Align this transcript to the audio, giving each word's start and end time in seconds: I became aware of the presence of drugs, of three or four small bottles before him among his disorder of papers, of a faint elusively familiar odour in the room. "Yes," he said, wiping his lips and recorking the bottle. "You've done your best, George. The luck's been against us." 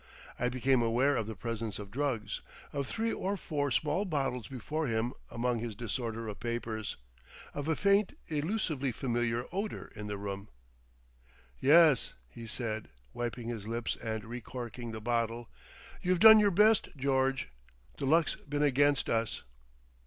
I 0.39 0.49
became 0.49 0.81
aware 0.81 1.15
of 1.15 1.27
the 1.27 1.35
presence 1.35 1.77
of 1.77 1.91
drugs, 1.91 2.41
of 2.73 2.87
three 2.87 3.13
or 3.13 3.37
four 3.37 3.69
small 3.69 4.03
bottles 4.03 4.47
before 4.47 4.87
him 4.87 5.13
among 5.29 5.59
his 5.59 5.75
disorder 5.75 6.27
of 6.27 6.39
papers, 6.39 6.97
of 7.53 7.67
a 7.67 7.75
faint 7.75 8.17
elusively 8.27 8.91
familiar 8.91 9.45
odour 9.51 9.91
in 9.95 10.07
the 10.07 10.17
room. 10.17 10.49
"Yes," 11.59 12.15
he 12.31 12.47
said, 12.47 12.89
wiping 13.13 13.49
his 13.49 13.67
lips 13.67 13.95
and 13.97 14.23
recorking 14.25 14.91
the 14.91 15.01
bottle. 15.01 15.51
"You've 16.01 16.19
done 16.19 16.39
your 16.39 16.49
best, 16.49 16.89
George. 16.97 17.49
The 17.97 18.07
luck's 18.07 18.33
been 18.37 18.63
against 18.63 19.07
us." 19.07 19.43